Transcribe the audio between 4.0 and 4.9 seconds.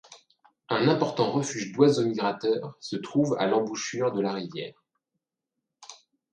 de la rivière.